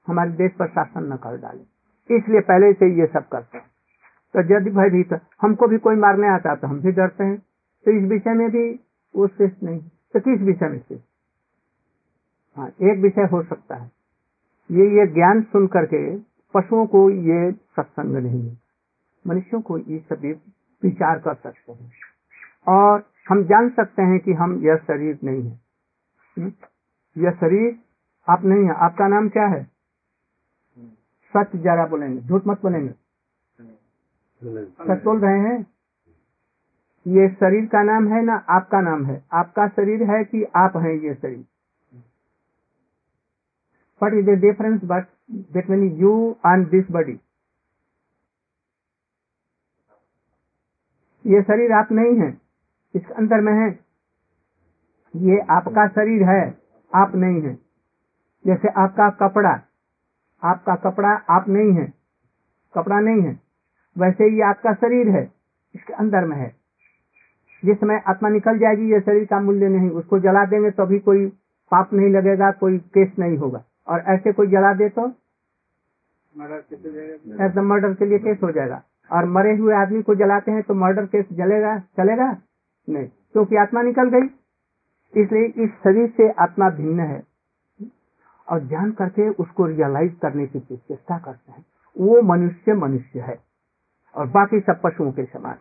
हमारे 0.07 0.31
देश 0.31 0.53
पर 0.53 0.67
शासन 0.67 1.13
न 1.13 1.17
कर 1.17 1.41
डाले। 1.41 1.75
इसलिए 2.17 2.41
पहले 2.41 2.73
से 2.73 3.01
ये 3.01 3.07
सब 3.07 3.29
करते 3.29 3.59
हैं। 3.59 3.74
तो 4.37 4.55
यदि 4.55 4.71
भयभीत 4.71 5.21
हमको 5.43 5.67
भी 5.67 5.79
कोई 5.79 5.97
मारने 5.97 6.29
आता 6.29 6.55
तो 6.55 6.67
हम 6.67 6.81
भी 6.81 6.93
डरते 6.93 7.25
हैं। 7.25 7.39
तो 7.85 7.91
इस 7.91 8.03
विषय 8.03 8.31
में 8.31 8.51
भी 8.51 8.81
वो 9.17 9.29
श्रेष्ठ 9.29 9.63
नहीं 9.63 9.81
तो 9.81 10.21
किस 10.21 10.41
विषय 10.41 10.69
में 10.69 10.79
श्रेष्ठ? 10.79 11.05
हाँ 12.57 12.69
एक 12.69 12.99
विषय 12.99 13.23
हो 13.23 13.43
सकता 13.43 13.75
है। 13.75 13.91
ये 14.71 15.01
ये 15.01 15.07
ज्ञान 15.07 15.43
सुन 15.43 15.67
करके 15.67 16.19
पशुओं 16.55 16.87
को 16.87 17.11
ये 17.11 17.53
सत्संग 17.53 18.17
नहीं 18.17 18.51
है। 18.51 18.59
मनुष्यों 19.27 19.61
को 19.61 19.79
ये 19.79 19.99
सभी 19.99 20.33
विचार 20.83 21.19
कर 21.19 21.35
सकते 21.35 21.73
हैं। 21.73 21.93
और 22.69 23.11
हम 23.29 23.45
जान 23.45 23.69
सकते 23.69 24.03
हैं 24.03 24.21
कि 24.21 24.33
हम, 24.33 24.61
यह 24.61 24.77
शरीर 24.77 25.19
नहीं 25.25 25.43
है। 25.43 25.61
हम्म? 26.39 26.53
यह 27.19 27.31
शरीर 27.31 27.79
आप 28.29 28.45
नहीं 28.45 28.65
है। 28.65 28.75
आपका 28.75 29.09
नाम 29.09 29.29
क्या 29.29 29.47
है? 29.47 29.65
सच 31.37 31.57
जरा 31.57 31.87
बोलेंगे, 31.87 32.21
झूठ 32.21 32.43
मत 32.47 32.63
बोलेंगे। 32.63 33.04
सच 34.43 35.05
बोल 35.05 35.21
रहे 35.21 35.39
हैं? 35.39 35.67
ये 37.07 37.29
शरीर 37.29 37.67
का 37.67 37.83
नाम 37.83 38.09
है 38.09 38.23
ना 38.23 38.35
आपका 38.49 38.81
नाम 38.81 39.05
है? 39.07 39.25
आपका 39.33 39.69
शरीर 39.69 40.03
है 40.11 40.25
कि 40.25 40.45
आप 40.57 40.77
हैं 40.77 40.95
ये 40.95 41.15
शरीर? 41.15 41.45
What 44.01 44.15
is 44.15 44.25
the 44.25 44.37
difference, 44.37 44.83
but 44.85 45.05
between 45.57 45.85
you 46.01 46.15
and 46.47 46.71
this 46.73 46.91
body? 46.97 47.17
ये 51.27 51.43
शरीर 51.43 51.73
आप 51.73 51.93
नहीं 51.93 52.21
है 52.21 52.29
इसके 52.95 53.15
अंदर 53.15 53.41
में 53.41 53.53
है। 53.53 53.71
ये 55.15 55.39
आपका 55.51 55.87
शरीर 55.89 56.23
है, 56.29 56.59
आप 56.95 57.15
नहीं 57.15 57.43
है। 57.43 57.55
जैसे 58.47 58.69
आपका 58.69 59.09
कपड़ा 59.23 59.63
आपका 60.43 60.75
कपड़ा 60.77 61.09
आप 61.09 61.49
नहीं 61.49 61.73
है, 61.73 61.93
कपड़ा 62.75 63.01
नहीं 63.01 63.23
है। 63.23 63.44
वैसे 63.97 64.25
ही 64.25 64.41
आपका 64.41 64.73
शरीर 64.75 65.09
है 65.09 65.23
इसके 65.75 65.93
अंदर 65.95 66.25
में 66.25 66.37
है। 66.37 66.55
जिस 67.63 67.77
समय 67.81 68.03
आत्मा 68.07 68.29
निकल 68.29 68.59
जाएगी 68.59 68.91
ये 68.93 69.01
शरीर 69.01 69.25
का 69.25 69.41
मूल्य 69.41 69.69
नहीं 69.69 69.91
उसको 69.91 70.19
जला 70.19 70.45
देंगे 70.47 70.71
तो 70.71 70.87
भी 70.87 70.99
कोई 70.99 71.27
पाप 71.73 71.93
नहीं 71.93 72.09
लगेगा 72.11 72.51
कोई 72.53 72.79
केस 72.95 73.13
नहीं 73.19 73.37
होगा। 73.39 73.65
और 73.89 74.05
ऐसे 74.09 74.33
कोई 74.33 74.47
जला 74.47 74.73
दे 74.75 74.89
तो 74.89 75.07
एकदम 76.35 77.65
मर्डर 77.65 77.95
के 77.95 78.07
लिए 78.07 78.19
केस 78.19 78.39
हो 78.43 78.51
जाएगा। 78.53 78.83
और 79.11 79.25
मरे 79.27 79.57
हुए 79.57 79.75
आदमी 79.75 80.03
को 80.03 80.15
जलाते 80.15 80.53
हैं 80.53 80.63
तो 80.63 80.75
मर्डर 80.75 81.07
केस 81.07 81.27
जलेगा 81.33 81.79
चलेगा? 81.79 82.31
नहीं 82.89 83.07
क्योंकि 83.07 83.57
आत्मा 83.57 83.83
निकल 83.83 84.09
गई। 84.09 84.27
इसलिए 85.15 85.65
इस 85.65 85.71
शरीर 85.85 86.09
से 86.17 86.29
आत्मा 86.39 86.71
भिन्न 86.71 87.01
है। 87.01 87.23
और 88.49 88.67
जान 88.67 88.91
करके 88.93 89.29
उसको 89.31 89.67
रियलाइज़ 89.67 90.13
करने 90.23 90.47
की 90.47 90.61
चेष्टा 90.61 91.19
करते 91.19 91.53
हैं। 91.53 91.65
वो 91.97 92.21
मनुष्य 92.23 92.75
मनुष्य 92.75 93.21
है। 93.21 93.39
और 94.15 94.27
बाकी 94.27 94.61
सब 94.61 94.81
पशुओं 94.83 95.13
के 95.13 95.25
समान। 95.25 95.57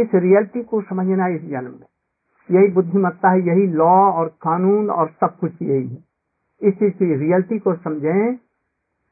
इस 0.00 0.08
रियलिटी 0.14 0.62
को 0.62 0.82
समझना 0.82 1.26
इस 1.26 1.42
जन्म 1.42 1.70
में। 1.70 1.86
यही 2.50 2.68
बुद्धिमत्ता 2.68 3.30
है, 3.30 3.40
यही 3.40 3.66
लॉ 3.66 4.12
और 4.12 4.28
कानून 4.28 4.90
और 4.90 5.08
सब 5.08 5.36
कुछ 5.38 5.52
यही 5.62 5.88
है। 5.88 6.04
इस 6.62 6.74
चीज़ 6.74 6.94
की 6.94 7.14
रियलिटी 7.14 7.58
को 7.58 7.74
समझें 7.74 8.36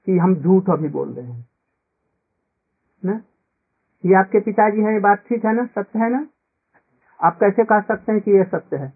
कि 0.07 0.19
हम 0.19 0.35
झूठ 0.35 0.71
अभी 0.71 0.89
बोल 0.89 1.13
रहे 1.13 1.27
हैं। 1.27 1.49
ना? 3.05 3.21
ये 4.05 4.15
आपके 4.15 4.41
पिताजी 4.41 4.81
हैं, 4.81 4.93
ये 4.93 5.01
बात 5.01 5.19
ठीक 5.29 5.45
है 5.45 5.55
ना? 5.55 5.67
सत्य 5.67 5.99
है 5.99 6.11
ना? 6.11 6.27
आप 7.23 7.41
कैसे 7.41 7.65
कह 7.65 7.81
सकते 7.81 8.13
हैं 8.13 8.21
कि 8.21 8.31
ये 8.31 8.45
सत्य 8.45 8.77
है? 8.77 8.93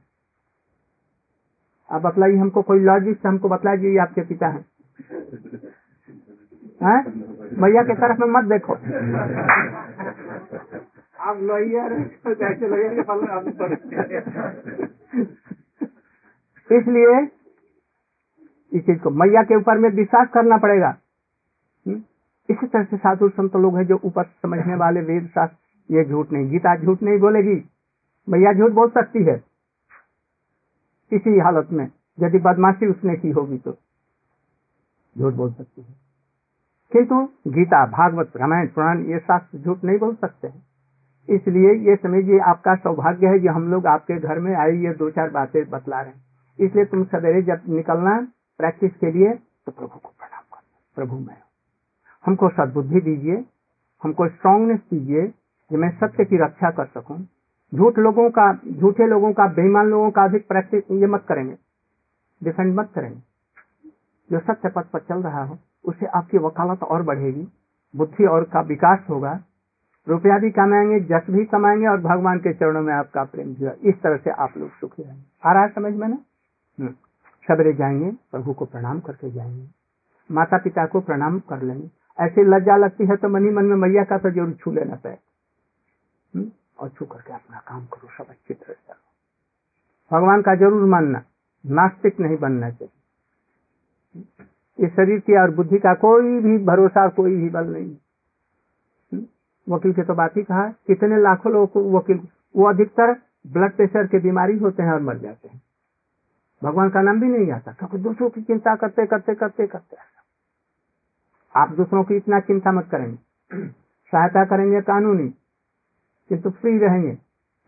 आप 1.91 2.03
बतलाइए, 2.03 2.37
हमको 2.37 2.62
कोई 2.62 2.79
लॉजिक 2.79 3.17
से 3.17 3.29
हमको 3.29 3.49
बतलाइए 3.49 3.93
ये 3.93 3.99
आपके 3.99 4.21
पिता 4.21 4.49
हैं। 4.49 4.65
है? 6.83 7.32
मैया 7.59 7.82
के 7.82 7.94
तरफ़ 7.94 8.21
में 8.21 8.26
मत 8.26 8.44
देखो। 8.44 8.75
आप 11.21 11.38
लॉयर 11.38 12.12
कैसे 12.28 12.66
इसलिए 16.76 17.28
इस 18.73 18.87
चीज़ 18.87 18.99
को 18.99 19.11
मैया 19.11 19.42
के 19.42 19.56
ऊपर 19.56 19.78
में 19.78 19.90
विश्वास 19.90 20.28
करना 20.35 20.59
पड़ेगा। 20.59 20.97
हम्म? 21.87 22.02
इसी 22.50 22.66
तरह 22.66 22.85
से 22.85 22.97
साधु 22.97 23.28
संत 23.28 23.56
लोग 23.56 23.76
हैं 23.76 23.87
जो 23.87 24.00
ऊपर 24.04 24.25
समझने 24.25 24.75
वाले 24.75 25.00
वेद 25.00 25.26
शास्त्र 25.26 25.94
ये 25.94 26.04
झूठ 26.04 26.32
नहीं 26.32 26.50
गीता 26.50 26.76
झूठ 26.76 27.02
नहीं 27.02 27.18
बोलेगी। 27.18 27.71
मैया 28.28 28.52
झूठ 28.52 28.71
बोल 28.71 28.90
सकती 28.90 29.25
है। 29.25 29.44
किसी 31.11 31.38
हालत 31.38 31.68
में 31.73 31.88
यदि 32.21 32.38
बदमाशी 32.38 32.87
उसने 32.87 33.16
की 33.16 33.30
होगी 33.30 33.59
तो 33.59 33.76
झूठ 35.18 35.35
बोल 35.35 35.52
सकती 35.52 35.82
है। 35.82 36.01
किंतु 36.92 37.16
गीता, 37.49 37.84
भागवत, 37.88 38.32
रामायण, 38.37 38.66
पुराण 38.66 39.04
ये 39.04 39.18
शास्त्र 39.18 39.58
झूठ 39.58 39.84
नहीं 39.84 39.99
बोल 39.99 40.14
सकते 40.14 40.49
हैं। 40.49 40.62
इसलिए 41.28 41.72
ये 41.88 41.96
समझिए 41.96 42.38
आपका 42.46 42.75
सौभाग्य 42.76 43.26
है 43.26 43.38
कि 43.38 43.49
हम 43.49 43.70
लोग 43.70 43.87
आपके 43.87 44.18
घर 44.18 44.38
में 44.38 44.54
आए, 44.54 44.72
ये 44.72 44.92
दो 44.94 45.11
चार 45.11 45.30
बातें 45.30 45.68
बतला 45.70 46.00
रहे 46.00 46.11
हैं। 46.11 46.66
इसलिए 46.66 46.84
तुम 46.84 47.04
सवेरे 47.04 47.42
जब 47.42 47.62
निकलना 47.68 48.18
प्रैक्टिस 48.61 48.92
के 48.92 49.11
लिए 49.12 49.32
तो 49.66 49.72
प्रभु 49.72 49.88
को 49.88 50.08
प्रणाम 50.08 50.42
कर 50.54 50.61
प्रभु 50.96 51.18
मैं 51.18 51.37
हमको 52.25 52.49
सद्बुद्धि 52.49 53.00
दीजिए, 53.00 53.44
हमको 54.02 54.28
स्ट्रांगनेस 54.28 54.80
दीजिए 54.90 55.26
कि 55.26 55.76
मैं 55.76 55.90
सत्य 55.90 56.25
की 56.25 56.37
रक्षा 56.37 56.70
कर 56.70 56.87
सकूँ। 56.87 57.18
झूठ 57.72 57.99
लोगों 57.99 58.28
का, 58.30 58.52
झूठे 58.54 59.06
लोगों 59.06 59.32
का, 59.32 59.46
बेईमान 59.49 59.87
लोगों 59.87 60.11
का 60.11 60.25
अधिक 60.25 60.49
प्रैक्टिस 60.49 60.90
ये 60.92 61.06
मत 61.06 61.25
करेंगे। 61.28 61.56
डिफेंड 62.42 62.75
मत 62.75 62.90
करेंगे। 62.94 63.20
जो 64.30 64.38
सत्य 64.38 64.68
पथ 64.68 64.90
पर 64.92 65.00
चल 65.00 65.22
रहा 65.22 65.44
हो 65.44 65.58
उससे 65.85 66.07
आपकी 66.17 66.39
वकालत 66.41 66.83
और 66.85 67.03
बढ़ेगी 67.05 67.47
बुद्धि 67.95 68.27
और 68.27 68.45
का 68.53 68.61
विकास 68.69 69.05
होगा। 69.11 69.33
रुपया 70.07 70.39
भी 70.39 70.51
कमाएँगे 70.53 70.99
जस 71.09 71.27
भी 71.31 71.45
कमाएँगे 71.47 71.87
और 71.87 72.01
भगवान 72.03 72.39
के 72.39 72.53
चरणों 72.55 72.83
में 72.83 72.93
आपका 72.95 73.25
प्रेम 73.27 73.55
भी 73.55 73.67
इस 73.89 73.95
तरह 74.03 74.17
से 74.17 74.31
आप 74.43 74.57
लोग 74.59 74.71
सुखी 74.81 75.03
रहेंगे। 75.03 75.25
आ 75.45 75.53
रहा 75.53 75.67
समझ 75.71 75.93
में 75.95 76.07
ना? 76.09 76.19
सवेरे 77.49 77.73
जाएँगे 77.75 78.11
प्रभु 78.31 78.53
को 78.53 78.65
प्रणाम 78.67 79.01
करके 79.01 79.31
जाएँगे। 79.33 79.67
माता 80.31 80.59
पिता 80.65 80.87
को 80.87 81.01
प्रणाम 81.03 81.39
कर 81.49 81.62
लेंगे। 81.62 81.89
ऐसी 82.19 82.43
लज्जा 82.47 82.77
लगती 82.77 83.07
है 83.07 83.17
तो 83.17 83.29
मनी 83.29 83.51
मन 83.51 83.65
में 83.65 83.77
मैया 83.79 84.05
का 84.05 84.19
तो 84.19 84.31
ज़रूर 84.31 84.53
छू 84.55 84.73
लेना 84.73 84.97
पैर 85.03 85.19
और 86.79 86.89
छू 86.89 87.05
करके 87.07 87.33
अपना 87.35 87.59
काम 87.69 87.85
करो 87.87 88.09
सब 88.17 88.31
अच्छी 88.31 88.55
तरह 88.55 88.75
से 88.75 88.93
भगवान 90.11 90.43
का 90.43 90.55
ज़रूर 90.57 90.85
मानना 90.91 91.23
नास्तिक 91.65 92.21
नहीं 92.21 92.37
बनना 92.39 92.71
चाहिए। 92.71 92.91
इस 94.79 94.91
शरीर 94.91 95.21
की 95.21 95.43
और 95.43 95.50
बुद्धि 95.50 95.79
का 95.79 95.95
कोई 95.95 96.41
भी 96.41 96.64
भरोसा, 96.64 97.09
कोई 97.09 97.37
भी 97.37 97.50
बल 97.50 97.67
नहीं। 97.67 97.97
वकील 99.69 99.93
के 99.93 100.02
तो 100.02 100.14
बात 100.14 100.37
ही 100.37 100.43
कहा 100.43 100.69
कितने 100.69 101.20
लाखों 101.20 101.53
लोगों, 101.53 101.92
वकील, 101.92 102.20
वो 102.57 102.68
अधिकतर 102.68 103.12
ब्लड 103.46 103.77
प्रेशर 103.77 104.07
के 104.07 104.18
बीमारी 104.18 104.59
होते 104.59 104.83
हैं 104.83 104.92
और 104.92 105.01
मर 105.01 105.18
जाते 105.18 105.49
हैं। 105.49 105.62
भगवान 106.64 106.90
का 106.90 107.03
नाम 107.03 107.20
भी 107.20 107.27
नहीं 107.27 107.53
आता, 107.53 107.73
क्योंकि 107.73 107.99
दूसरों 107.99 108.31
की 108.31 108.42
चिंता 108.42 108.75
करते 108.75 109.07
करते 109.07 109.35
करते 109.35 109.66
करते। 109.66 109.96
आप 111.57 111.70
दूसरों 111.70 112.05
की 112.05 112.16
इतना 112.16 112.40
चिंता 112.40 112.73
मत 112.73 112.88
करेंगे। 112.90 113.18
सहायता 114.12 114.44
करेंगे 114.44 114.81
कानूनी, 114.81 115.29
किंतु 116.29 116.51
फ्री 116.51 116.79
रहेंगे। 116.79 117.18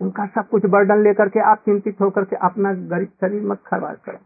उनका 0.00 0.26
सब 0.26 0.48
कुछ 0.48 0.66
बर्डन 0.66 1.02
लेकर 1.02 1.28
के 1.28 1.40
आप 1.40 1.58
चिंतित 1.58 2.00
होकर 2.00 2.24
के 2.24 2.36
अपना 2.36 2.72
गरीब 2.72 3.08
शरीर 3.08 3.42
मत 3.42 3.58
खराब 3.66 3.96
करें। 3.96 4.18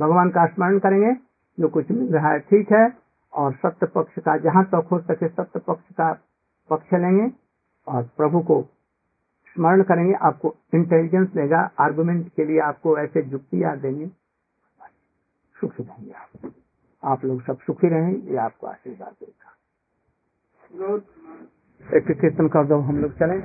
भगवान 0.00 0.30
का 0.30 0.46
स्मरण 0.46 0.78
करेंगे 0.78 1.25
जो 1.60 1.68
कुछ 1.68 1.90
मिल 1.90 2.12
रहा 2.14 2.30
है 2.30 2.38
ठीक 2.40 2.72
है 2.72 2.86
और 3.32 3.54
सत्य 3.54 3.86
पक्ष 3.86 4.18
का 4.18 4.36
जहाँ 4.36 4.64
तक 4.64 4.88
हो 4.92 4.98
सके 5.00 5.28
सत्य 5.28 5.58
पक्ष 5.58 5.92
का 5.92 6.12
पक्ष 6.70 6.92
लेंगे 6.94 7.32
और 7.86 8.02
प्रभु 8.16 8.40
को 8.40 8.62
स्मरण 9.56 9.82
करेंगे, 9.82 10.14
आपको 10.14 10.54
इंटेलिजेंस 10.74 11.28
देगा 11.28 11.70
आर्गुमेंट 11.80 12.28
के 12.28 12.44
लिए 12.44 12.58
आपको 12.60 12.98
ऐसे 12.98 13.22
जुक्तियाँ 13.22 13.76
देंगे। 13.78 14.06
सुखी 15.56 15.82
रहेंगे 15.82 16.12
आप। 16.12 16.52
आप 17.04 17.24
लोग 17.24 17.42
सब 17.42 17.58
सुखी 17.58 17.88
रहें, 17.88 18.12
ये 18.14 18.36
आपको 18.36 18.66
आशीर्वाद 18.66 19.14
देगा। 19.20 19.52
एक 21.96 22.20
कीर्तन 22.20 22.48
कर 22.48 22.66
दो, 22.66 22.78
हम 22.78 22.98
लोग 22.98 23.12
चलें। 23.12 23.40